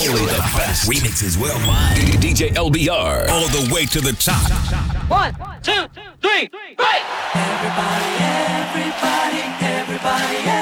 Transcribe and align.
Only 0.00 0.24
the 0.24 0.40
best 0.56 0.88
remixes 0.88 1.36
worldwide. 1.36 1.98
DJ 2.22 2.54
LBR. 2.54 3.28
All 3.28 3.48
the 3.48 3.70
way 3.70 3.84
to 3.84 4.00
the 4.00 4.14
top. 4.14 4.50
One, 5.10 5.34
two, 5.62 5.86
three, 6.22 6.48
break! 6.48 6.78
Everybody, 7.34 8.06
everybody, 8.24 9.40
everybody, 9.60 10.40
everybody, 10.40 10.59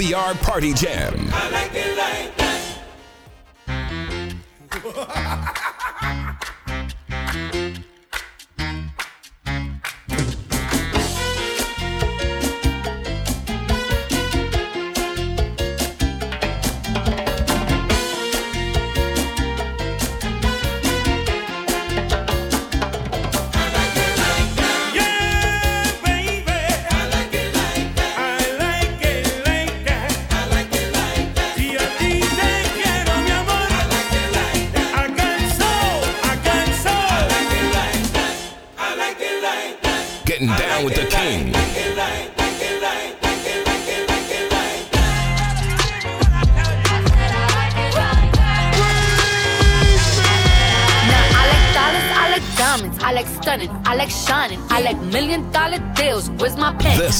LBR 0.00 0.34
party 0.40 0.72
jam. 0.72 1.19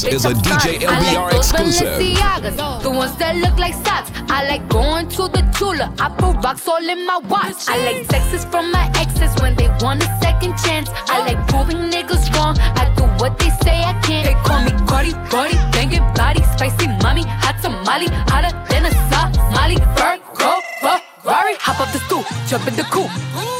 This 0.01 0.15
is 0.15 0.25
a 0.25 0.33
DJ 0.33 0.81
LBR 0.81 1.37
exclusive. 1.37 1.99
The 2.83 2.91
ones 2.91 3.15
that 3.17 3.37
look 3.37 3.59
like 3.59 3.75
socks. 3.85 4.11
I 4.31 4.49
like 4.49 4.67
going 4.69 5.11
to 5.11 5.29
the 5.29 5.43
Tula. 5.53 5.93
I 5.99 6.09
put 6.09 6.43
rocks 6.43 6.67
all 6.67 6.83
in 6.83 7.05
my 7.05 7.19
watch. 7.29 7.69
I 7.69 7.77
like 7.85 8.09
texts 8.09 8.47
from 8.47 8.73
my 8.73 8.91
exes 8.95 9.35
when 9.43 9.55
they 9.57 9.69
want 9.85 10.03
a 10.03 10.09
second 10.23 10.57
chance. 10.65 10.89
I 11.05 11.21
like 11.29 11.47
proving 11.49 11.91
niggas 11.93 12.33
wrong. 12.35 12.57
I 12.81 12.89
do 12.97 13.05
what 13.21 13.39
they 13.39 13.51
say 13.61 13.77
I 13.85 13.93
can't. 14.01 14.25
They 14.25 14.35
call 14.41 14.65
me 14.65 14.73
Cardi, 14.89 15.13
Cardi, 15.29 15.57
banging 15.77 16.07
body, 16.15 16.43
spicy 16.57 16.89
mommy, 17.05 17.25
hot 17.27 17.61
tamale, 17.61 18.09
hotter 18.33 18.57
than 18.73 18.87
a 18.87 18.93
Somali. 19.13 19.77
Virgo, 20.01 20.51
Ferrari, 20.81 21.57
hop 21.61 21.79
up 21.79 21.93
the 21.93 22.01
stoop, 22.09 22.25
jump 22.49 22.67
in 22.69 22.77
the 22.77 22.85
coupe. 22.85 23.60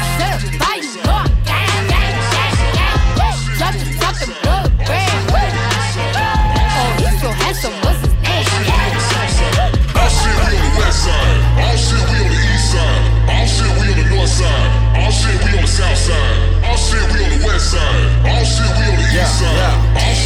All 16.63 16.77
shit, 16.77 17.01
we 17.11 17.23
on 17.23 17.39
the 17.39 17.45
west 17.45 17.71
side. 17.71 18.27
All 18.27 18.45
shit, 18.45 18.65
we 18.77 18.83
on 18.85 18.97
the 18.97 19.21
east 19.21 19.39
side. 19.39 20.20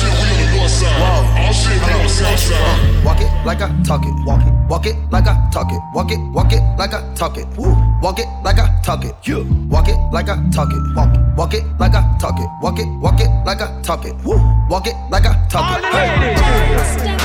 Like 3.45 3.61
I 3.61 3.69
talk 3.83 4.03
it. 4.03 4.13
Walk 4.25 4.41
it, 4.41 4.53
walk 4.67 4.85
it 4.87 4.95
like 5.11 5.27
I 5.27 5.49
talk 5.51 5.71
it. 5.71 5.79
Walk 5.93 6.11
it, 6.11 6.19
walk 6.33 6.51
it 6.51 6.61
like 6.77 6.93
I 6.93 7.13
talk 7.13 7.37
it. 7.37 7.45
Woo. 7.57 7.75
Walk 8.01 8.19
it 8.19 8.27
like 8.43 8.57
I 8.57 8.81
talk 8.81 9.05
it. 9.05 9.15
You 9.23 9.45
walk 9.69 9.87
it 9.87 9.97
like 10.11 10.27
I 10.27 10.35
talk 10.49 10.71
it. 10.71 10.95
Walk 10.95 11.15
it, 11.15 11.21
walk 11.37 11.53
it 11.53 11.63
like 11.79 11.93
I 11.93 12.17
talk 12.19 12.39
it. 12.39 12.49
Walk 12.61 12.79
it, 12.79 12.87
walk 12.99 13.21
it 13.21 13.29
like 13.45 13.61
I 13.61 13.81
talk 13.83 14.05
it. 14.05 14.15
Woo. 14.25 14.37
Walk 14.69 14.87
it 14.87 14.95
like 15.11 15.25
I 15.25 15.47
talk 15.47 15.77
it. 15.77 15.85
Hey. 15.85 17.24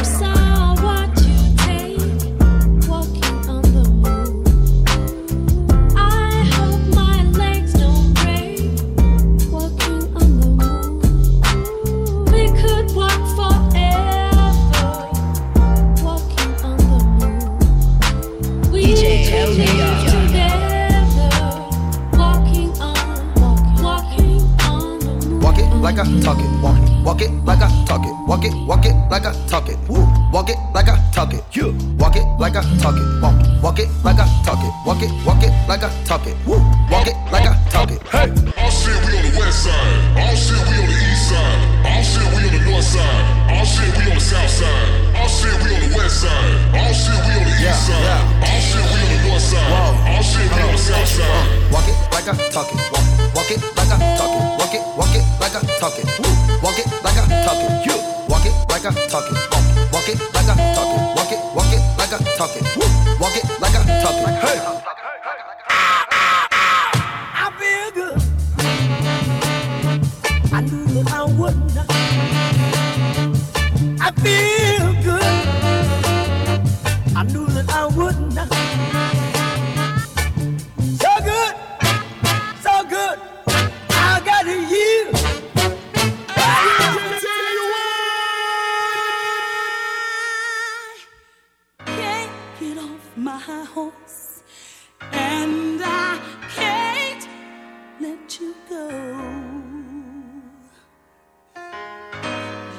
Talk 27.90 28.06
it. 28.06 28.14
Walk 28.28 28.44
it, 28.44 28.54
walk 28.68 28.86
it 28.86 28.94
like 29.10 29.26
I 29.26 29.32
talk 29.48 29.68
it. 29.68 29.76
Woo. 29.88 30.06
Walk 30.32 30.48
it 30.48 30.58
like 30.72 30.88
I 30.88 30.96
talk 31.12 31.34
it. 31.34 31.42
You 31.52 31.74
walk 31.98 32.14
it 32.14 32.24
like 32.38 32.54
I 32.54 32.62
talk 32.78 32.94
it. 32.94 33.06
Walk 33.20 33.34
walk 33.62 33.78
it 33.80 33.88
like 34.04 34.20
I 34.20 34.26
talk 34.46 34.62
it. 34.62 34.72
Walk 34.86 35.02
it, 35.02 35.10
walk 35.26 35.42
it 35.42 35.52
like 35.68 35.82
I 35.82 35.90
talk 36.04 36.24
it. 36.26 36.36
Woo. 36.46 36.58
Walk 36.88 37.08
it 37.08 37.16
like 37.32 37.46
I 37.50 37.54
talk 37.70 37.90
it. 37.90 38.00
Hey. 38.06 38.30
All 38.62 38.70
shit, 38.70 38.94
we 39.06 39.18
on 39.18 39.22
the 39.26 39.38
west 39.38 39.64
side. 39.64 40.18
All 40.22 40.36
shit, 40.36 40.62
we 40.70 40.76
on 40.78 40.89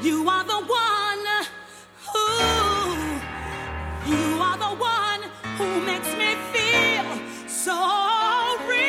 You 0.02 0.28
are 0.28 0.44
the 0.44 0.54
one 0.54 1.26
who, 2.12 2.92
you 4.10 4.42
are 4.42 4.58
the 4.58 4.74
one 4.76 5.22
who 5.58 5.82
makes 5.86 6.12
me 6.18 6.34
feel 6.52 7.06
so 7.48 7.78
real. 8.68 8.82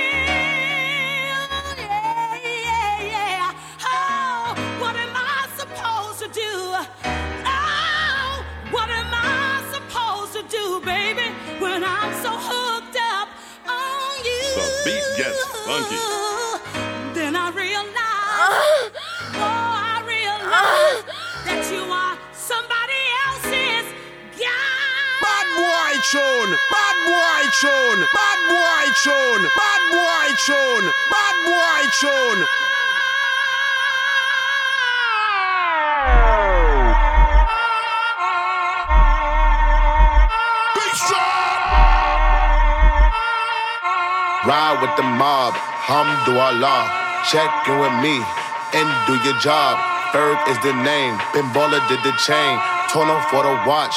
Yeah, 1.76 2.38
yeah, 2.42 3.04
yeah. 3.12 3.52
Oh, 3.84 4.54
what 4.80 4.96
am 4.96 5.12
I 5.14 5.48
supposed 5.58 6.20
to 6.20 6.28
do? 6.32 6.50
Oh, 7.44 8.44
what 8.70 8.88
am 8.88 9.12
I 9.12 9.62
supposed 9.70 10.32
to 10.32 10.42
do, 10.48 10.80
baby, 10.80 11.30
when 11.60 11.84
I'm 11.84 12.14
so 12.22 12.30
hooked 12.30 12.96
up 12.96 13.28
on 13.68 14.24
you? 14.24 14.54
The 14.56 14.82
beat 14.86 15.16
gets 15.18 15.44
funky. 15.66 16.31
Tune, 26.42 26.56
bad 26.70 26.96
boy 27.06 27.42
tune, 27.60 28.06
bad 28.14 28.38
boy 28.48 28.84
tune, 29.02 29.44
bad 29.56 29.82
boy 29.90 30.28
tune, 30.46 30.90
bad 31.10 31.36
boy 31.46 31.82
tune. 32.00 32.46
Ride 44.44 44.78
with 44.82 44.96
the 44.96 45.04
mob, 45.04 45.54
hamdulillah. 45.54 46.90
Check 47.30 47.68
in 47.68 47.78
with 47.78 47.94
me 48.02 48.18
and 48.74 48.88
do 49.06 49.14
your 49.24 49.38
job. 49.38 49.78
Ferg 50.10 50.36
is 50.48 50.58
the 50.66 50.74
name, 50.82 51.16
Ben 51.32 51.46
Baller 51.54 51.80
did 51.88 52.02
the 52.02 52.12
chain. 52.26 52.58
Tono 52.90 53.20
for 53.30 53.44
the 53.44 53.54
watch, 53.64 53.96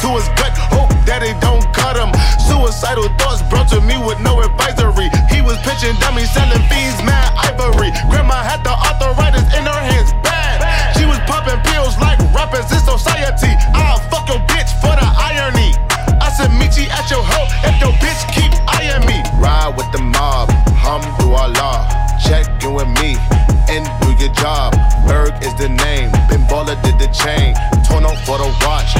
to 0.00 0.08
his 0.16 0.28
gut, 0.40 0.56
hope 0.72 0.88
that 1.04 1.20
it 1.20 1.36
don't 1.44 1.64
cut 1.76 1.96
him. 1.96 2.08
Suicidal 2.48 3.08
thoughts 3.20 3.44
brought 3.52 3.68
to 3.68 3.80
me 3.84 4.00
with 4.00 4.20
no 4.20 4.40
advisory. 4.40 5.12
He 5.28 5.44
was 5.44 5.60
pitching 5.60 5.92
dummies, 6.00 6.32
selling 6.32 6.64
fiends, 6.72 7.00
mad 7.04 7.28
ivory. 7.36 7.92
Grandma 8.08 8.40
had 8.40 8.64
the 8.64 8.72
arthritis 8.72 9.44
in 9.52 9.64
her 9.68 9.80
hands, 9.80 10.16
bad. 10.24 10.64
She 10.96 11.04
was 11.04 11.20
popping 11.28 11.60
pills 11.68 12.00
like 12.00 12.16
rappers 12.32 12.68
in 12.72 12.80
society. 12.80 13.52
I'll 13.76 14.00
fuck 14.08 14.24
your 14.28 14.40
bitch 14.48 14.72
for 14.80 14.96
the 14.96 15.04
irony. 15.04 15.76
I 16.16 16.32
said, 16.32 16.48
meet 16.56 16.80
you 16.80 16.88
at 16.88 17.04
your 17.12 17.20
hoe 17.20 17.48
if 17.68 17.76
your 17.76 17.92
bitch 18.00 18.24
keep 18.32 18.52
eyeing 18.72 19.04
me. 19.04 19.20
Ride 19.36 19.76
with 19.76 19.90
the 19.92 20.00
mob, 20.00 20.48
hamdulillah. 20.80 21.92
Check 22.24 22.48
in 22.64 22.72
with 22.72 22.88
me 23.00 23.20
and 23.68 23.84
do 24.00 24.16
your 24.16 24.32
job. 24.32 24.72
Ferg 25.04 25.36
is 25.44 25.52
the 25.60 25.68
name, 25.68 26.08
Baller 26.50 26.74
did 26.82 26.98
the 26.98 27.06
chain. 27.14 27.54
Torn 27.86 28.04
off 28.04 28.18
for 28.26 28.38
the 28.38 28.50
watch, 28.66 28.90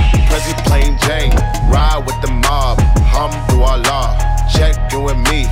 Jane. 1.10 1.32
Ride 1.68 2.04
with 2.06 2.20
the 2.22 2.30
mob, 2.30 2.78
hamdulillah. 3.14 4.16
Check 4.54 4.92
in 4.92 5.02
with 5.02 5.16
me 5.16 5.46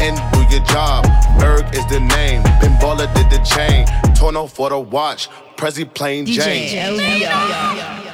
and 0.00 0.16
do 0.32 0.40
your 0.54 0.64
job. 0.64 1.04
Ferg 1.38 1.70
is 1.74 1.86
the 1.88 2.00
name, 2.00 2.42
Ben 2.60 2.72
Baller 2.80 3.12
did 3.14 3.28
the 3.28 3.38
chain. 3.44 3.86
Torn 4.14 4.48
for 4.48 4.70
the 4.70 4.78
watch, 4.78 5.28
Prezi 5.56 5.84
plain 5.92 6.24
Jane. 6.24 6.96
Making 6.96 8.11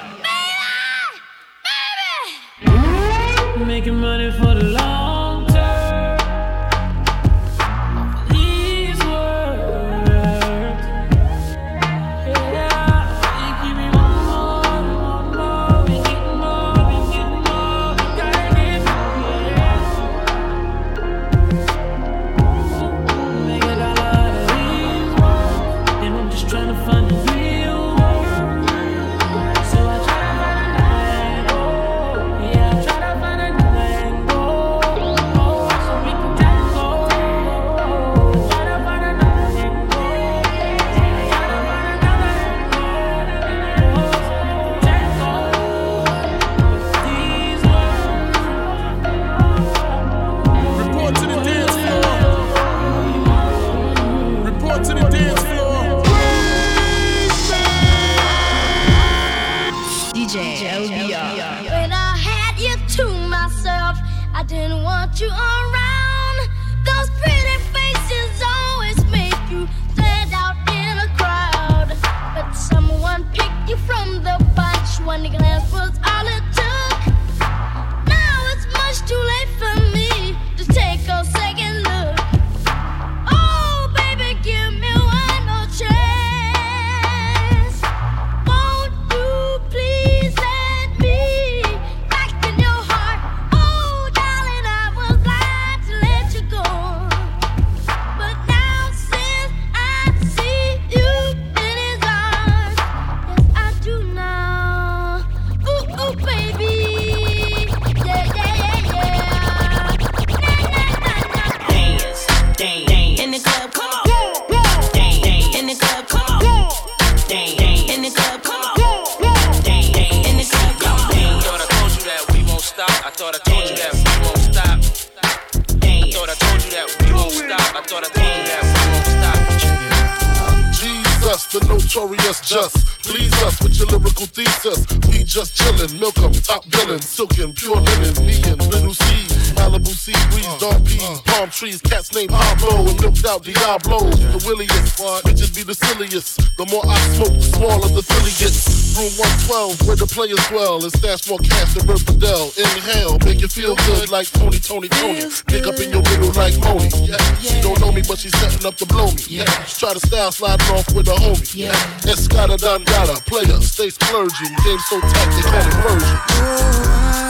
cats 141.98 142.14
named 142.14 142.30
Pablo, 142.30 142.86
and 142.86 143.00
milked 143.00 143.26
out 143.26 143.42
Diablo. 143.42 143.98
The 143.98 144.38
williest, 144.46 144.98
bitches 145.26 145.50
be 145.54 145.62
the 145.64 145.74
silliest. 145.74 146.38
The 146.56 146.66
more 146.70 146.86
I 146.86 146.96
smoke, 147.14 147.34
the 147.34 147.50
smaller 147.58 147.88
the 147.90 148.02
silly 148.02 148.34
gets. 148.38 148.94
Room 148.94 149.10
112, 149.50 149.86
where 149.86 149.96
the 149.98 150.06
players 150.06 150.38
dwell, 150.46 150.82
and 150.82 150.92
stash 150.94 151.28
more 151.28 151.38
cash 151.38 151.74
than 151.74 151.86
Bert 151.86 152.00
Fidel. 152.00 152.54
Inhale, 152.54 153.18
make 153.26 153.40
you 153.40 153.48
feel 153.48 153.74
good 153.90 154.10
like 154.10 154.30
Tony, 154.30 154.58
Tony, 154.58 154.88
Tony. 154.88 155.26
Pick 155.50 155.66
up 155.66 155.78
in 155.82 155.90
your 155.90 156.02
middle 156.02 156.30
like 156.38 156.54
Moni. 156.62 156.90
Yeah. 157.02 157.18
She 157.42 157.60
don't 157.62 157.80
know 157.80 157.90
me, 157.90 158.02
but 158.06 158.18
she's 158.18 158.34
setting 158.38 158.66
up 158.66 158.76
to 158.78 158.86
blow 158.86 159.10
me. 159.10 159.42
Yeah. 159.42 159.50
Try 159.66 159.94
to 159.94 160.00
style 160.00 160.30
sliding 160.30 160.70
off 160.70 160.86
with 160.94 161.08
a 161.08 161.18
homie. 161.18 161.50
Yeah. 161.54 161.74
Escada 162.06 162.58
Dangada, 162.58 163.18
player, 163.26 163.58
stay 163.62 163.90
splurging. 163.90 164.54
Game 164.62 164.82
so 164.86 165.00
tight, 165.00 165.30
they 165.34 165.42
call 165.50 165.66
it 165.66 165.74
version. 165.82 167.27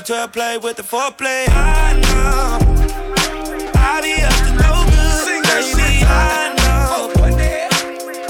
R. 0.00 0.04
Kelly 0.04 0.20
12 0.20 0.32
play 0.32 0.56
with 0.58 0.76
the 0.76 0.82
foreplay. 0.82 1.46
I 1.48 1.94
know. 2.00 2.58
I 3.74 4.00
be 4.00 4.22
up 4.22 4.32
to 4.46 4.52
no 4.56 4.84
good. 4.88 5.42
Baby, 5.44 6.04
I 6.06 6.54
know. 6.56 7.12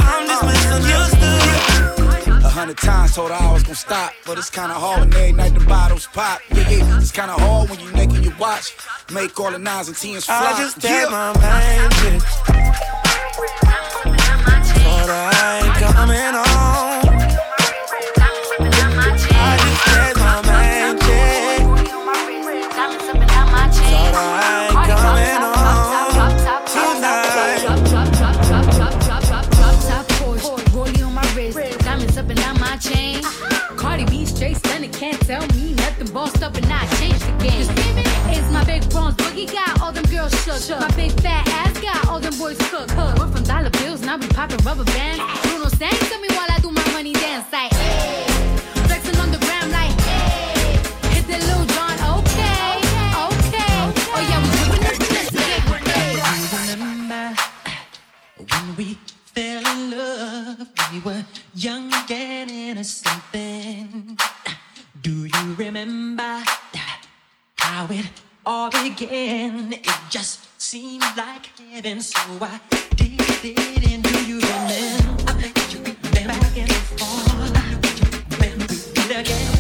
I'm 0.01 0.27
just 0.27 0.43
misunderstood. 0.45 2.43
A 2.45 2.49
hundred 2.49 2.79
times 2.79 3.15
told 3.15 3.31
her 3.31 3.37
I 3.37 3.53
was 3.53 3.63
gonna 3.63 3.75
stop, 3.75 4.13
but 4.27 4.39
it's 4.39 4.51
kinda 4.51 4.75
hard 4.75 5.01
when 5.01 5.15
every 5.15 5.33
night 5.33 5.55
the 5.55 5.61
bottles 5.65 6.07
pop. 6.13 6.41
Yeah, 6.51 6.69
yeah, 6.69 6.99
it's 6.99 7.13
kinda 7.13 7.35
hard 7.35 7.71
when 7.71 7.79
you 7.81 7.91
naked 7.93 8.25
your 8.25 8.35
watch. 8.37 8.75
Make 9.13 9.39
all 9.39 9.53
the 9.53 9.59
nines 9.59 9.87
and 9.89 9.97
tens 9.97 10.25
fly. 10.25 10.35
I 10.35 10.55
just 10.59 10.83
yeah. 10.83 11.09
my 11.09 11.33
shit. 12.01 12.23
Told 14.83 15.09
her 15.09 15.31
I 15.33 15.61
ain't 15.65 15.77
coming 15.95 16.35
home. 16.35 16.50
Shook. 40.59 40.81
My 40.81 40.91
big 40.97 41.13
fat 41.21 41.47
ass 41.49 41.79
got 41.81 42.09
all 42.09 42.21
them 42.21 42.37
boys 42.39 42.59
cooked. 42.71 42.95
Went 42.97 43.33
from 43.35 43.45
dollar 43.45 43.71
bills, 43.71 44.01
now 44.03 44.17
we 44.17 44.27
popping 44.29 44.63
rubber 44.65 44.85
bands. 44.85 45.23
Bruno 45.43 45.69
sang 45.69 45.93
me 46.21 46.29
while 46.37 46.51
I 46.51 46.59
do 46.61 46.71
my 46.71 46.85
money 46.93 47.13
dance 47.13 47.51
like. 47.53 47.73
Hey. 47.73 48.27
Flexing 48.87 49.17
on 49.17 49.31
the 49.31 49.39
ground 49.39 49.73
like. 49.73 49.95
Hey. 50.01 50.79
Hit 51.15 51.27
little 51.29 51.67
John, 51.75 51.97
okay, 52.19 52.81
okay. 53.27 53.75
Oh 54.15 54.21
yeah, 54.31 54.41
we 54.43 54.49
doing 54.67 54.83
this, 55.15 55.29
remember 56.77 57.37
when 58.51 58.77
we 58.77 58.99
fell 59.35 59.65
in 59.73 59.91
love? 59.91 60.69
We 60.93 60.99
were 61.01 61.25
young 61.55 61.93
and 62.11 62.51
innocent. 62.51 64.21
Do 65.01 65.27
you 65.27 65.55
remember 65.57 66.43
how 67.57 67.87
it 67.91 68.07
all 68.47 68.71
began? 68.71 69.73
It 69.73 69.87
just 70.11 70.61
seemed 70.61 71.05
like 71.17 71.47
heaven, 71.71 72.01
so 72.01 72.21
I 72.41 72.61
did 72.97 73.21
it. 73.45 73.93
And 73.93 74.03
do 74.03 74.25
you 74.25 74.41
remember? 74.41 75.31
I 75.31 75.33
bet 75.41 75.75
you 75.75 75.81
remember 75.81 76.29
back 76.29 76.59
and 76.59 76.73
forth 76.73 78.39
when 78.39 78.59
we 78.59 78.67
did 78.95 79.17
again. 79.17 79.60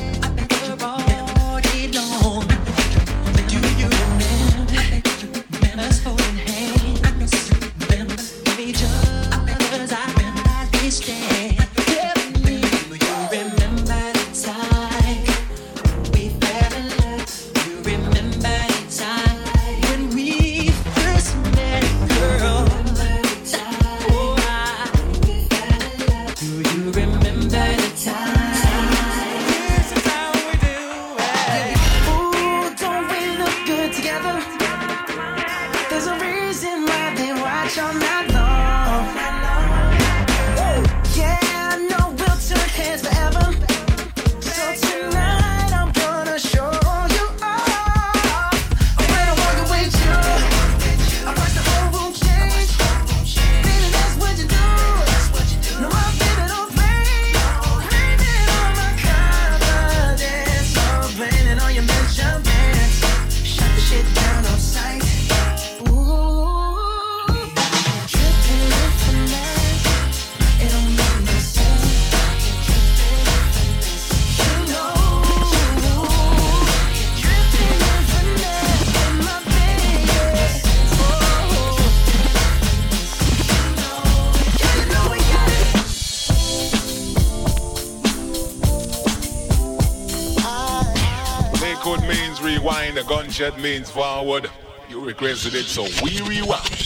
Means 93.59 93.91
forward. 93.91 94.51
You 94.91 95.03
requested 95.03 95.55
it, 95.55 95.65
so 95.65 95.85
we 96.03 96.21
rewind. 96.21 96.80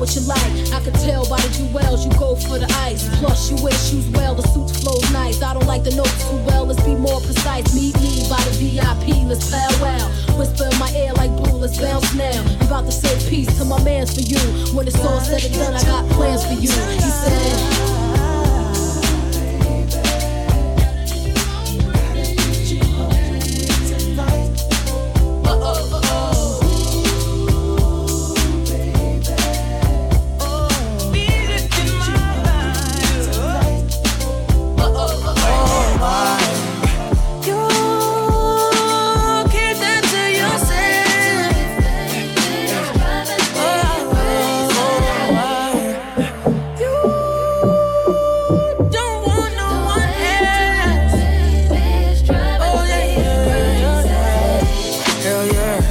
What 0.00 0.14
you 0.16 0.22
like. 0.22 0.72
I 0.72 0.80
could 0.80 0.94
tell 0.94 1.28
by 1.28 1.36
the 1.42 1.52
jewels 1.52 2.06
you 2.06 2.12
go 2.18 2.34
for 2.34 2.58
the 2.58 2.66
ice. 2.88 3.04
Plus 3.20 3.50
you 3.50 3.62
wear 3.62 3.72
shoes 3.72 4.08
well, 4.08 4.34
the 4.34 4.42
suits 4.48 4.80
flows 4.80 5.04
nice. 5.12 5.42
I 5.42 5.52
don't 5.52 5.66
like 5.66 5.84
the 5.84 5.94
notes 5.94 6.16
too 6.28 6.38
well. 6.48 6.64
Let's 6.64 6.82
be 6.82 6.94
more 6.94 7.20
precise. 7.20 7.74
Meet 7.74 7.94
me 8.00 8.24
by 8.28 8.40
the 8.48 8.54
VIP. 8.56 9.28
Let's 9.28 9.44
farewell. 9.50 10.08
Whisper 10.38 10.64
in 10.72 10.78
my 10.78 10.90
ear 10.96 11.12
like 11.12 11.30
blue. 11.36 11.58
Let's 11.60 11.78
bounce 11.78 12.14
now. 12.14 12.32
I'm 12.32 12.66
about 12.66 12.86
to 12.86 12.92
say 12.92 13.12
peace 13.28 13.52
to 13.58 13.64
my 13.66 13.82
man's 13.84 14.14
for 14.14 14.22
you. 14.22 14.40
When 14.74 14.88
it's 14.88 14.98
all 15.04 15.20
said 15.20 15.44
and 15.44 15.54
done, 15.54 15.74
I 15.74 15.84
got 15.84 16.08
plans 16.12 16.46
for 16.46 16.54
you. 16.54 16.72
He 16.72 17.10
said. 17.10 17.89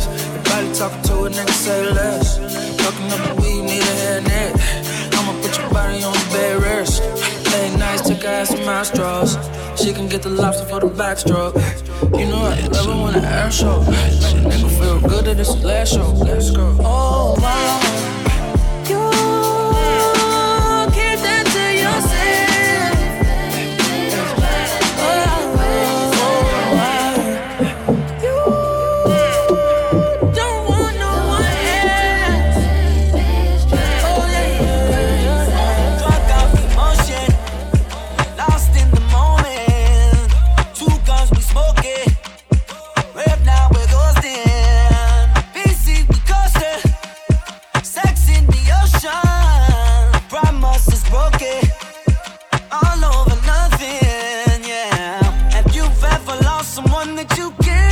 Your 0.07 0.43
body 0.43 0.73
talking 0.73 1.01
to 1.03 1.13
a 1.25 1.29
nigga, 1.29 1.49
say 1.51 1.91
less. 1.91 2.37
Talking 2.77 3.11
up 3.11 3.21
the 3.27 3.41
weed, 3.41 3.61
need 3.63 3.81
a 3.81 3.95
hairnet. 4.01 4.51
I'ma 5.17 5.33
put 5.41 5.57
your 5.57 5.69
body 5.69 6.03
on 6.03 6.13
the 6.13 6.25
bed 6.31 6.61
rest. 6.61 7.01
Late 7.51 7.77
nights, 7.77 8.07
took 8.07 8.21
her 8.23 8.29
ass 8.29 8.49
some 8.49 8.65
mouth 8.65 8.87
straws. 8.87 9.37
She 9.81 9.93
can 9.93 10.07
get 10.07 10.21
the 10.21 10.29
lobster 10.29 10.65
for 10.65 10.79
the 10.79 10.87
backstroke. 10.87 11.55
You 12.17 12.25
know 12.27 12.37
I 12.37 12.59
love 12.67 12.87
it 12.87 13.03
when 13.03 13.13
the 13.13 13.27
air 13.27 13.51
show. 13.51 13.79
Make 13.81 13.91
a 13.91 14.49
nigga 14.49 14.69
feel 14.79 14.99
good 15.09 15.27
at 15.27 15.39
it's 15.39 15.53
his 15.53 15.63
last 15.63 15.93
show. 15.93 16.11
Let's 16.11 16.51
go. 16.51 16.75
Oh 16.79 17.35
wow. 17.39 17.88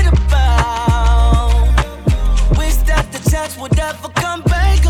about. 0.07 1.67
Wish 2.57 2.77
that 2.87 3.05
the 3.11 3.29
chance 3.29 3.57
would 3.57 3.77
ever 3.79 4.09
come 4.09 4.41
back 4.43 4.85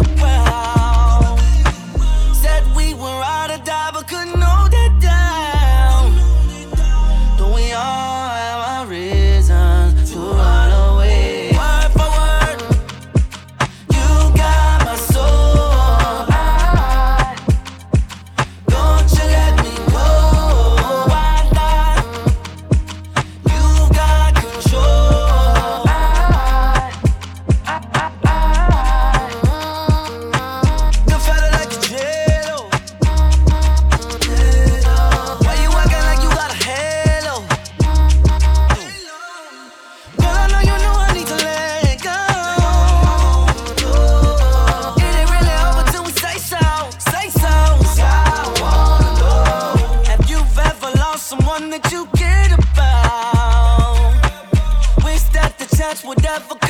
It's 55.98 56.06
whatever 56.06 56.67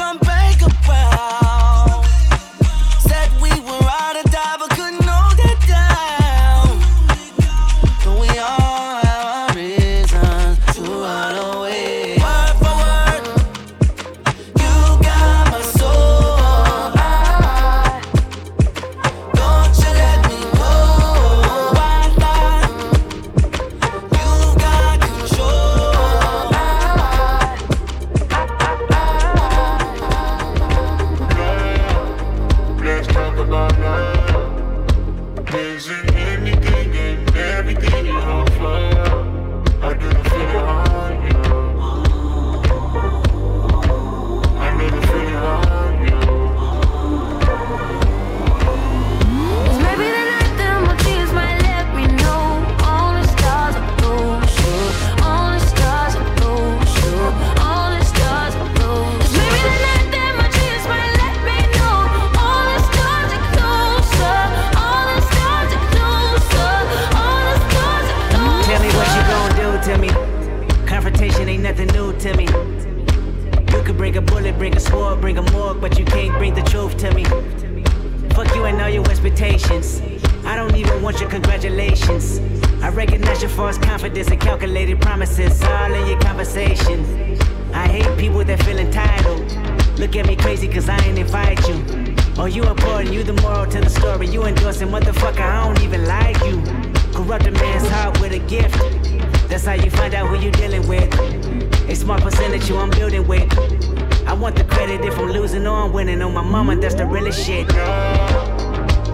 losing 105.58 105.68
or 105.68 105.86
I'm 105.86 105.94
winning. 105.94 106.22
On 106.22 106.34
my 106.34 106.42
mama, 106.42 106.76
that's 106.76 106.96
the 106.96 107.06
realest 107.06 107.46
shit. 107.46 107.68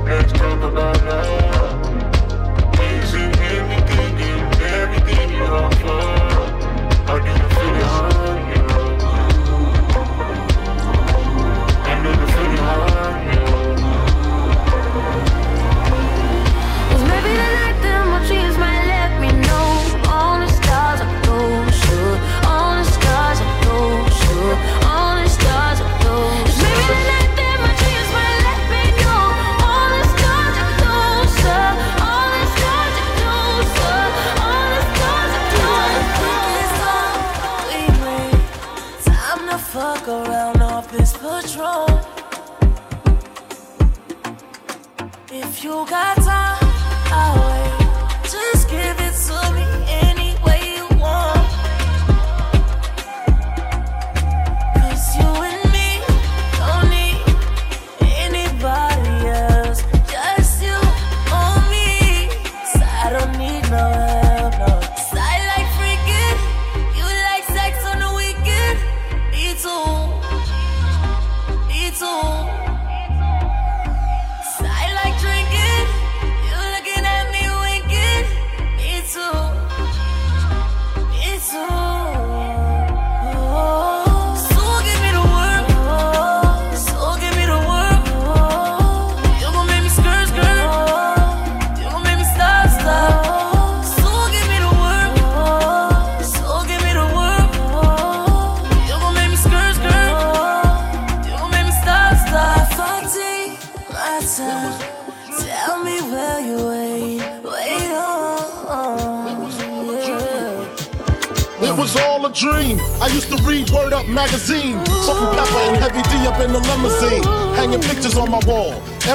Let's 0.05 0.31
talk 0.33 0.61
about 0.61 1.02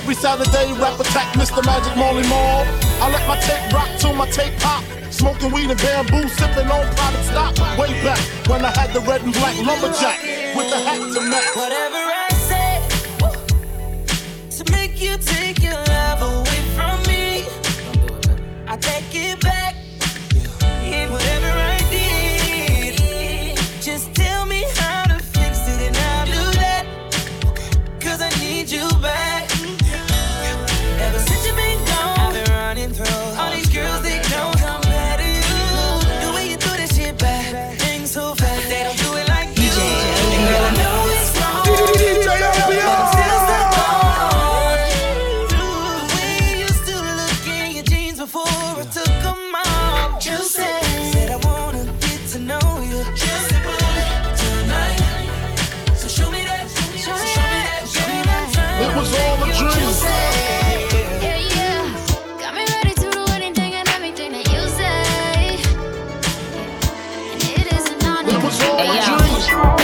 Every 0.09 0.23
Saturday, 0.23 0.73
rap 0.81 0.99
attack 0.99 1.35
Mr. 1.35 1.63
Magic 1.67 1.95
Marley 1.95 2.27
Marl. 2.29 2.65
I 3.03 3.11
let 3.13 3.29
my 3.29 3.37
tape 3.41 3.71
rock 3.75 3.91
till 3.99 4.15
my 4.15 4.27
tape 4.31 4.59
pop. 4.59 4.83
Smoking 5.11 5.53
weed 5.53 5.69
and 5.69 5.79
bamboo, 5.79 6.27
sipping 6.29 6.71
on 6.71 6.97
product 6.97 7.25
stock. 7.25 7.55
Way 7.79 7.93
back 8.03 8.19
when 8.49 8.65
I 8.65 8.71
had 8.71 8.95
the 8.95 9.01
red 9.01 9.21
and 9.21 9.35
black 9.35 9.55
lumberjack 9.59 10.23
with 10.57 10.71
the 10.71 10.79
hat 10.79 11.13
to 11.13 11.21
match. 11.29 11.55
Whatever 11.55 12.01
I 12.25 12.29
say 12.49 12.81
to 14.57 14.73
make 14.73 14.99
you 14.99 15.19
take 15.19 15.63
your 15.63 15.75
love 15.75 16.23
away 16.23 16.63
from 16.75 17.03
me, 17.03 17.45
I 18.67 18.79
take 18.79 19.15
it 19.15 19.39
back. 19.43 19.75
And 20.85 21.13
whatever 21.13 21.49
I 21.49 21.68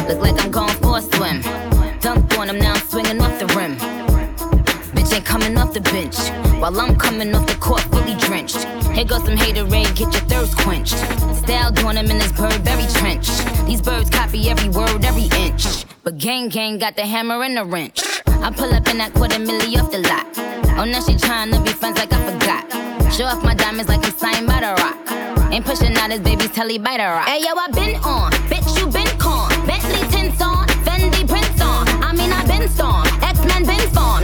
look 0.09 0.21
like 0.21 0.45
I'm 0.45 0.51
going 0.51 0.77
for 0.83 0.99
a 0.99 1.03
swim. 1.03 1.43
Dunked 2.01 2.39
on 2.39 2.51
him, 2.51 2.59
now 2.59 2.75
I'm 2.75 2.87
swinging 2.89 3.21
off 3.21 3.39
the 3.39 3.47
rim. 3.57 3.77
Bitch 4.95 5.15
ain't 5.15 5.25
coming 5.25 5.57
off 5.59 5.73
the 5.73 5.81
bench. 5.81 6.17
While 6.61 6.79
I'm 6.81 6.97
coming 6.97 7.35
off 7.35 7.47
the 7.47 7.57
court, 7.57 7.83
fully 7.83 8.15
drenched. 8.15 8.65
Here 8.95 9.05
goes 9.05 9.25
some 9.25 9.37
haterade, 9.37 9.97
get 9.97 10.13
your 10.13 10.25
thirst 10.29 10.57
quenched. 10.59 10.97
Style 11.43 11.73
doing 11.73 11.97
him 11.97 12.11
in 12.11 12.19
this 12.19 12.33
Burberry 12.33 12.87
trench. 12.95 13.29
These 13.67 13.83
birds 13.83 14.11
copy 14.11 14.49
every 14.51 14.69
word, 14.69 15.05
every 15.05 15.29
inch. 15.39 15.85
But 16.05 16.19
gang 16.19 16.49
gang 16.49 16.79
got 16.79 16.97
the 16.97 17.03
hammer 17.07 17.43
and 17.43 17.57
the 17.57 17.65
wrench. 17.65 18.13
I 18.45 18.51
pull 18.51 18.75
up 18.75 18.87
in 18.89 18.99
that 18.99 19.15
quarter 19.15 19.39
milli 19.39 19.81
off 19.81 19.91
the 19.91 20.01
lot. 20.05 20.27
Oh, 20.77 20.85
now 20.85 21.01
she 21.01 21.15
tryna 21.15 21.65
be 21.65 21.71
friends 21.71 21.97
like 21.97 22.13
I 22.13 22.21
forgot. 22.29 22.69
Show 23.11 23.25
off 23.25 23.43
my 23.43 23.55
diamonds 23.55 23.89
like 23.89 24.05
I'm 24.05 24.13
signed 24.13 24.47
by 24.47 24.61
the 24.61 24.75
rock. 24.85 25.01
Ain't 25.51 25.65
pushing 25.65 25.97
out 25.97 26.11
his 26.11 26.21
baby's 26.21 26.51
telly 26.51 26.77
by 26.77 26.99
the 26.99 27.05
rock. 27.05 27.27
Hey 27.27 27.41
yo, 27.41 27.57
I 27.57 27.69
been 27.69 27.97
on, 28.05 28.33
bitch 28.53 28.69
you 28.79 28.85
been 28.93 29.09
con. 29.19 29.49
Bentley 29.65 30.07
tints 30.13 30.43
on, 30.43 30.69
Fendi 30.85 31.27
prints 31.27 31.59
on. 31.63 31.89
I 32.05 32.13
mean 32.13 32.31
I 32.33 32.45
been 32.45 32.69
storm, 32.69 33.07
X 33.23 33.41
Men 33.49 33.65
been 33.65 33.81
spawn. 33.89 34.24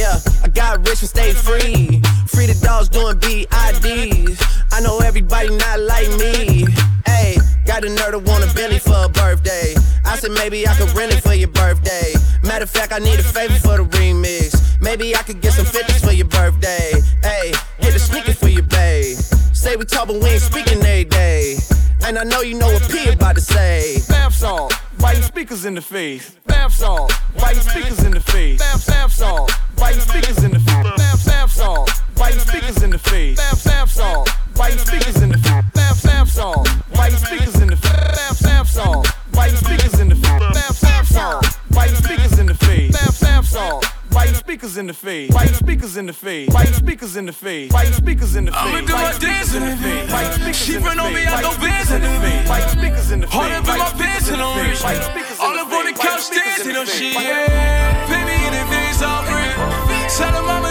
yeah, 0.00 0.16
I 0.42 0.48
got 0.48 0.78
rich 0.88 1.04
and 1.04 1.10
stayed 1.10 1.36
free. 1.36 2.00
Free 2.32 2.46
the 2.46 2.58
dogs 2.64 2.88
doing 2.88 3.16
BIDs. 3.20 4.40
I 4.72 4.80
know 4.80 4.98
everybody 5.00 5.50
not 5.50 5.80
like 5.80 6.08
me. 6.16 6.64
Hey, 7.04 7.36
got 7.66 7.84
a 7.84 7.88
nerd 7.88 8.12
to 8.12 8.18
want 8.18 8.42
a 8.44 8.48
Bentley 8.54 8.78
for 8.78 9.04
a 9.04 9.08
birthday. 9.08 9.74
I 10.06 10.16
said 10.16 10.32
maybe 10.32 10.66
I 10.66 10.72
could 10.74 10.90
rent 10.96 11.12
it 11.12 11.22
for 11.22 11.34
your 11.34 11.52
birthday. 11.52 12.14
Matter 12.42 12.64
of 12.64 12.70
fact, 12.70 12.92
I 12.92 12.98
need 12.98 13.18
a 13.20 13.22
favor 13.22 13.58
for 13.60 13.76
the 13.76 13.84
remix. 13.98 14.56
Maybe 14.80 15.14
I 15.14 15.22
could 15.22 15.42
get 15.42 15.52
some 15.52 15.66
50s 15.66 16.02
for 16.02 16.12
your 16.12 16.28
birthday. 16.28 16.92
Hey, 17.22 17.52
get 17.80 17.94
a 17.94 17.98
sneaker 17.98 18.32
for 18.32 18.48
your 18.48 18.64
babe. 18.64 19.18
Say 19.52 19.76
we 19.76 19.84
talk, 19.84 20.08
but 20.08 20.16
we 20.22 20.30
ain't 20.30 20.40
speaking 20.40 20.78
every 20.78 21.04
day. 21.04 21.56
And 22.06 22.18
I 22.18 22.24
know 22.24 22.40
you 22.40 22.54
know 22.54 22.72
what 22.72 22.88
P 22.90 23.10
about 23.10 23.34
to 23.34 23.42
say. 23.42 24.00
Bath 24.08 24.34
salt, 24.34 24.72
you 25.14 25.22
speakers 25.22 25.66
in 25.66 25.74
the 25.74 25.82
face? 25.82 26.30
Bath 26.46 26.72
salt, 26.72 27.12
you 27.36 27.60
speakers 27.60 28.02
in 28.02 28.12
the 28.12 28.20
face? 28.20 28.29
speakers 47.10 47.16
in 47.16 47.26
the 47.26 47.32
face. 47.32 47.72
White 47.72 47.94
speakers 47.94 48.36
in 48.36 48.44
the 48.44 48.52
face. 48.52 48.60
I'ma 48.60 48.86
do 48.86 48.92
my 48.92 49.18
dance 49.18 49.54
in 49.54 49.62
the 49.64 49.76
face. 49.76 50.12
White 50.12 50.32
speakers 50.34 50.56
she 50.56 50.76
run 50.78 51.00
on 51.00 51.12
me, 51.12 51.26
I 51.26 51.42
throw 51.42 51.56
bands 51.58 51.90
in 51.90 52.02
the 52.02 52.08
face. 52.22 52.48
White 52.48 52.70
speakers 52.70 53.10
in 53.10 53.20
the 53.20 53.26
face. 53.26 53.34
Up 53.34 53.68
in 53.68 53.78
my 53.78 53.90
pants 53.98 54.28
and 54.30 54.42
on 54.42 54.56
rich. 54.62 54.82
All 55.40 55.58
up 55.58 55.72
on 55.72 55.86
the 55.86 55.92
couch 55.92 56.30
dancing 56.30 56.76
on 56.76 56.86
shit. 56.86 57.16
Pay 57.16 58.22
me 58.22 58.36
in 58.46 58.54
advance, 58.54 59.02
I'll 59.02 59.26
bring. 59.26 59.58
Tell 60.10 60.34
her 60.34 60.42
mama 60.42 60.69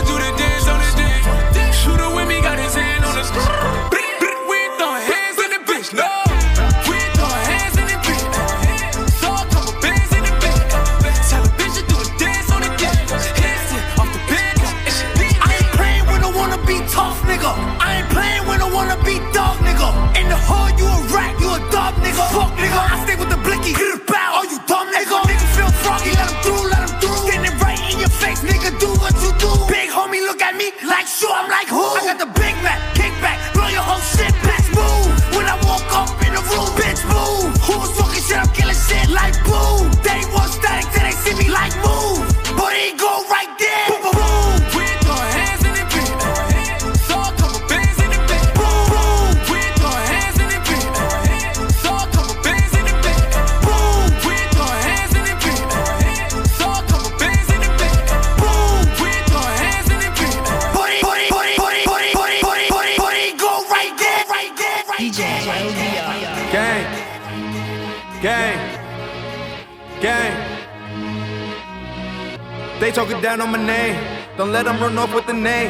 Don't 74.40 74.54
let 74.54 74.64
them 74.64 74.80
run 74.80 74.98
off 74.98 75.14
with 75.14 75.28
the 75.28 75.34
name. 75.34 75.70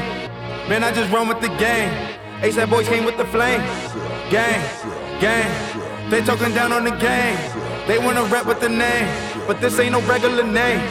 Man, 0.70 0.84
I 0.84 0.92
just 0.92 1.12
run 1.12 1.28
with 1.28 1.42
the 1.42 1.48
game. 1.58 1.90
ASAP 2.44 2.70
boys 2.70 2.88
came 2.88 3.04
with 3.04 3.18
the 3.18 3.26
flame. 3.26 3.62
Gang. 4.30 4.62
Gang. 5.20 5.50
They 6.12 6.22
talking 6.22 6.54
down 6.54 6.72
on 6.72 6.84
the 6.84 6.92
game. 6.92 7.36
They 7.88 7.98
wanna 7.98 8.22
rap 8.26 8.46
with 8.46 8.60
the 8.62 8.70
name. 8.70 9.08
But 9.48 9.60
this 9.60 9.80
ain't 9.80 9.94
no 9.94 10.02
regular 10.02 10.44
name. 10.44 10.82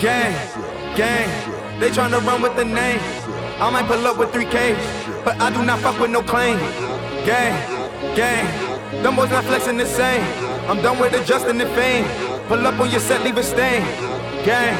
Gang. 0.00 0.32
Gang. 0.96 1.28
They 1.78 1.90
tryna 1.90 2.24
run 2.24 2.40
with 2.40 2.56
the 2.56 2.64
name. 2.64 3.00
I 3.60 3.68
might 3.68 3.84
pull 3.84 4.06
up 4.06 4.16
with 4.16 4.32
3Ks. 4.32 4.80
But 5.22 5.38
I 5.42 5.50
do 5.50 5.62
not 5.62 5.80
fuck 5.80 6.00
with 6.00 6.10
no 6.10 6.22
claim. 6.22 6.56
Gang. 7.26 7.52
Gang. 8.16 9.02
Them 9.02 9.16
boys 9.16 9.28
not 9.28 9.44
flexing 9.44 9.76
the 9.76 9.84
same. 9.84 10.24
I'm 10.70 10.80
done 10.80 10.98
with 10.98 11.12
adjusting 11.12 11.58
the 11.58 11.66
fame. 11.76 12.06
Pull 12.48 12.66
up 12.66 12.80
on 12.80 12.90
your 12.90 13.00
set, 13.00 13.22
leave 13.24 13.36
a 13.36 13.42
stain. 13.42 13.82
Gang, 14.42 14.74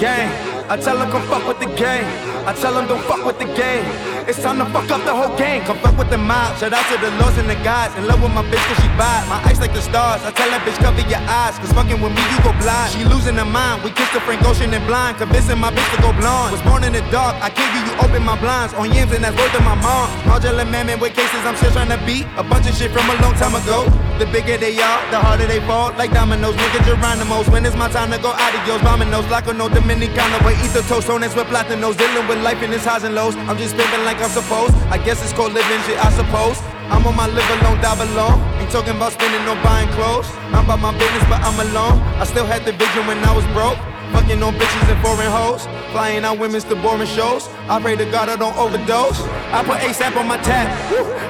gang. 0.00 0.53
I 0.66 0.78
tell 0.78 0.96
them 0.96 1.10
come 1.10 1.22
fuck 1.28 1.46
with 1.46 1.60
the 1.60 1.66
gang. 1.76 2.04
I 2.46 2.54
tell 2.54 2.72
them 2.72 2.88
don't 2.88 3.04
fuck 3.04 3.24
with 3.26 3.38
the 3.38 3.44
game. 3.44 4.13
It's 4.26 4.40
time 4.40 4.56
to 4.56 4.64
fuck 4.72 4.88
up 4.88 5.04
the 5.04 5.12
whole 5.12 5.36
gang. 5.36 5.60
Come 5.68 5.76
fuck 5.84 5.98
with 6.00 6.08
the 6.08 6.16
mob. 6.16 6.56
Shout 6.56 6.72
out 6.72 6.88
to 6.88 6.96
the 6.96 7.12
lords 7.20 7.36
and 7.36 7.44
the 7.44 7.60
gods. 7.60 7.92
In 8.00 8.08
love 8.08 8.24
with 8.24 8.32
my 8.32 8.40
bitch 8.48 8.64
cause 8.72 8.80
she 8.80 8.88
bad. 8.96 9.28
My 9.28 9.36
eyes 9.44 9.60
like 9.60 9.76
the 9.76 9.84
stars. 9.84 10.24
I 10.24 10.32
tell 10.32 10.48
that 10.48 10.64
bitch 10.64 10.80
cover 10.80 11.04
your 11.04 11.20
eyes. 11.28 11.60
Cause 11.60 11.76
fucking 11.76 12.00
with 12.00 12.16
me 12.16 12.24
you 12.32 12.40
go 12.40 12.56
blind. 12.56 12.88
She 12.96 13.04
losing 13.04 13.36
her 13.36 13.44
mind. 13.44 13.84
We 13.84 13.92
kissed 13.92 14.16
the 14.16 14.24
Frank 14.24 14.40
Ocean 14.48 14.72
and 14.72 14.80
blind. 14.88 15.20
Convincing 15.20 15.60
my 15.60 15.68
bitch 15.68 15.84
to 15.92 16.00
go 16.00 16.16
blonde. 16.16 16.56
Was 16.56 16.64
born 16.64 16.88
in 16.88 16.96
the 16.96 17.04
dark. 17.12 17.36
I 17.44 17.52
give 17.52 17.68
you, 17.76 17.84
you 17.84 17.92
open 18.00 18.24
my 18.24 18.40
blinds. 18.40 18.72
On 18.80 18.88
yams 18.88 19.12
and 19.12 19.20
that's 19.20 19.36
word 19.36 19.52
of 19.52 19.60
my 19.60 19.76
mom. 19.76 20.08
Modular 20.24 20.64
man 20.64 20.88
with 20.96 21.12
cases 21.12 21.44
I'm 21.44 21.56
still 21.60 21.76
trying 21.76 21.92
to 21.92 22.00
beat. 22.08 22.24
A 22.40 22.44
bunch 22.44 22.64
of 22.64 22.72
shit 22.72 22.96
from 22.96 23.04
a 23.12 23.16
long 23.20 23.36
time 23.36 23.52
ago. 23.52 23.84
The 24.16 24.24
bigger 24.32 24.56
they 24.56 24.72
are, 24.80 25.00
the 25.12 25.20
harder 25.20 25.44
they 25.44 25.60
fall. 25.68 25.92
Like 26.00 26.16
dominoes, 26.16 26.56
nigga 26.56 26.80
Geronimo's. 26.88 27.44
When 27.52 27.68
it's 27.68 27.76
my 27.76 27.92
time 27.92 28.08
to 28.08 28.18
go 28.24 28.32
adios. 28.32 28.80
Dominoes, 28.80 29.28
like 29.28 29.44
a 29.48 29.52
no 29.52 29.68
Dominicano. 29.68 30.40
But 30.40 30.56
eat 30.64 30.72
the 30.72 30.80
toast 30.88 31.12
on 31.12 31.20
with 31.20 31.36
platinos. 31.52 32.00
Dealing 32.00 32.24
with 32.24 32.40
life 32.40 32.62
in 32.64 32.72
its 32.72 32.88
highs 32.88 33.04
and 33.04 33.14
lows. 33.14 33.36
I'm 33.36 33.60
just 33.60 33.76
pimping 33.76 34.04
like 34.08 34.13
I'm 34.22 34.30
supposed. 34.30 34.74
I 34.94 34.98
guess 34.98 35.22
it's 35.22 35.32
called 35.32 35.52
living 35.52 35.80
shit, 35.86 35.98
I 35.98 36.10
suppose. 36.12 36.60
I'm 36.92 37.06
on 37.06 37.16
my 37.16 37.26
live 37.26 37.50
alone, 37.60 37.80
die 37.80 37.96
alone. 37.96 38.38
Ain't 38.60 38.70
talking 38.70 38.96
about 38.96 39.12
spending 39.12 39.42
or 39.48 39.56
buying 39.64 39.88
clothes. 39.96 40.28
I'm 40.52 40.64
about 40.64 40.80
my 40.80 40.92
business, 40.92 41.24
but 41.28 41.40
I'm 41.42 41.58
alone. 41.58 41.98
I 42.20 42.24
still 42.24 42.46
had 42.46 42.64
the 42.64 42.72
vision 42.72 43.06
when 43.06 43.18
I 43.24 43.34
was 43.34 43.44
broke. 43.56 43.78
Fucking 44.12 44.42
on 44.42 44.54
bitches 44.54 44.86
and 44.92 45.00
foreign 45.02 45.26
hoes. 45.26 45.66
Flying 45.90 46.24
out 46.24 46.38
women's 46.38 46.64
to 46.64 46.76
boring 46.76 47.08
shows. 47.08 47.48
I 47.68 47.80
pray 47.80 47.96
to 47.96 48.04
God 48.06 48.28
I 48.28 48.36
don't 48.36 48.56
overdose. 48.56 49.18
I 49.50 49.64
put 49.64 49.78
ASAP 49.82 50.14
on 50.16 50.28
my 50.28 50.38
tab. 50.38 50.70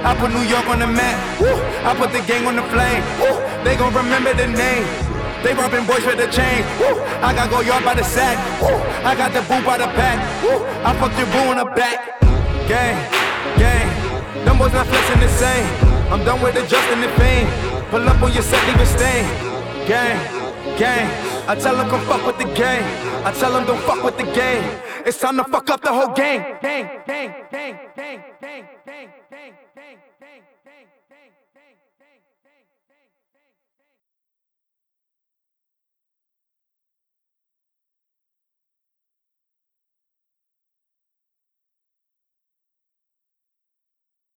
I 0.04 0.14
put 0.18 0.30
New 0.34 0.44
York 0.44 0.66
on 0.68 0.80
the 0.80 0.86
map. 0.86 1.16
I 1.86 1.94
put 1.96 2.12
the 2.12 2.20
gang 2.26 2.46
on 2.46 2.56
the 2.56 2.66
flame. 2.68 3.02
They 3.64 3.76
gon' 3.76 3.94
remember 3.94 4.34
the 4.34 4.48
name. 4.48 4.84
They 5.42 5.54
robbing 5.54 5.86
boys 5.86 6.04
for 6.04 6.16
the 6.16 6.26
chain. 6.28 6.64
I 7.22 7.32
got 7.32 7.48
go 7.50 7.60
yard 7.60 7.84
by 7.84 7.94
the 7.94 8.04
sack. 8.04 8.36
I 9.04 9.14
got 9.14 9.32
the 9.32 9.40
boo 9.42 9.64
by 9.64 9.78
the 9.78 9.88
pack. 9.96 10.18
I 10.84 10.92
fucked 10.98 11.16
your 11.16 11.28
boo 11.32 11.52
in 11.52 11.58
the 11.58 11.64
back. 11.76 12.23
Gang, 12.68 12.96
gang. 13.58 14.44
Them 14.44 14.56
boys 14.56 14.72
not 14.72 14.86
flexing 14.86 15.20
the 15.20 15.28
same. 15.28 15.66
I'm 16.10 16.24
done 16.24 16.40
with 16.40 16.56
adjusting 16.56 17.00
the 17.00 17.08
fame. 17.20 17.46
Pull 17.90 18.08
up 18.08 18.22
on 18.22 18.32
your 18.32 18.42
set, 18.42 18.66
leave 18.66 18.80
a 18.80 18.86
stain. 18.86 19.24
Gang, 19.86 20.16
gang. 20.78 21.06
I 21.46 21.54
tell 21.56 21.76
them 21.76 21.90
come 21.90 22.00
fuck 22.06 22.26
with 22.26 22.38
the 22.38 22.52
gang. 22.54 22.82
I 23.24 23.32
tell 23.32 23.52
them 23.52 23.66
don't 23.66 23.80
fuck 23.82 24.02
with 24.02 24.16
the 24.16 24.24
gang. 24.24 24.62
It's 25.04 25.18
time 25.18 25.36
to 25.36 25.44
fuck 25.44 25.68
up 25.68 25.82
the 25.82 25.92
whole 25.92 26.14
gang. 26.14 26.56
Gang, 26.62 26.88
gang, 27.06 27.34
gang, 27.50 27.78
gang, 27.96 28.24
gang, 28.40 28.64
gang, 28.86 29.08
gang. 29.30 29.63